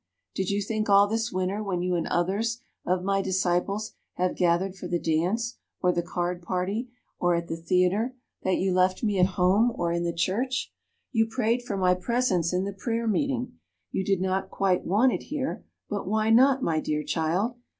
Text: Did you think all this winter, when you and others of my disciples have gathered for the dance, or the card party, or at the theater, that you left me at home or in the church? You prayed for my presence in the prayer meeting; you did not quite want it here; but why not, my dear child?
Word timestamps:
Did 0.33 0.49
you 0.49 0.63
think 0.63 0.89
all 0.89 1.05
this 1.05 1.31
winter, 1.31 1.61
when 1.61 1.83
you 1.83 1.93
and 1.93 2.07
others 2.07 2.59
of 2.87 3.03
my 3.03 3.21
disciples 3.21 3.93
have 4.15 4.35
gathered 4.35 4.75
for 4.75 4.87
the 4.87 4.97
dance, 4.97 5.57
or 5.79 5.91
the 5.91 6.01
card 6.01 6.41
party, 6.41 6.89
or 7.19 7.35
at 7.35 7.47
the 7.47 7.55
theater, 7.55 8.15
that 8.41 8.57
you 8.57 8.73
left 8.73 9.03
me 9.03 9.19
at 9.19 9.27
home 9.37 9.71
or 9.75 9.91
in 9.91 10.03
the 10.03 10.11
church? 10.11 10.73
You 11.11 11.27
prayed 11.27 11.61
for 11.61 11.77
my 11.77 11.93
presence 11.93 12.51
in 12.51 12.63
the 12.63 12.73
prayer 12.73 13.05
meeting; 13.07 13.59
you 13.91 14.03
did 14.03 14.21
not 14.21 14.49
quite 14.49 14.83
want 14.87 15.13
it 15.13 15.21
here; 15.25 15.63
but 15.87 16.07
why 16.07 16.31
not, 16.31 16.63
my 16.63 16.79
dear 16.79 17.03
child? 17.03 17.57